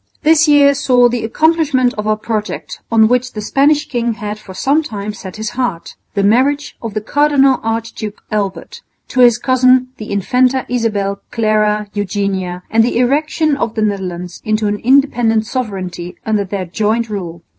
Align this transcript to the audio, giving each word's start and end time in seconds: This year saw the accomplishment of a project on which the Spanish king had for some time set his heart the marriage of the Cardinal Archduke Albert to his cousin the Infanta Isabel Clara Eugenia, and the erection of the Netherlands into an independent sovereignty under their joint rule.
This 0.23 0.47
year 0.47 0.73
saw 0.73 1.09
the 1.09 1.23
accomplishment 1.23 1.93
of 1.93 2.07
a 2.07 2.17
project 2.17 2.79
on 2.91 3.07
which 3.07 3.33
the 3.33 3.39
Spanish 3.41 3.87
king 3.87 4.13
had 4.15 4.39
for 4.39 4.55
some 4.55 4.81
time 4.81 5.13
set 5.13 5.35
his 5.35 5.51
heart 5.51 5.93
the 6.15 6.23
marriage 6.23 6.75
of 6.81 6.95
the 6.95 7.01
Cardinal 7.01 7.59
Archduke 7.61 8.23
Albert 8.31 8.81
to 9.09 9.19
his 9.19 9.37
cousin 9.37 9.89
the 9.97 10.11
Infanta 10.11 10.65
Isabel 10.67 11.21
Clara 11.29 11.87
Eugenia, 11.93 12.63
and 12.71 12.83
the 12.83 12.97
erection 12.97 13.55
of 13.55 13.75
the 13.75 13.83
Netherlands 13.83 14.41
into 14.43 14.65
an 14.65 14.77
independent 14.77 15.45
sovereignty 15.45 16.15
under 16.25 16.45
their 16.45 16.65
joint 16.65 17.07
rule. 17.07 17.43